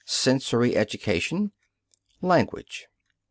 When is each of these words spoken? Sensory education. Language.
Sensory 0.03 0.75
education. 0.75 1.51
Language. 2.23 2.87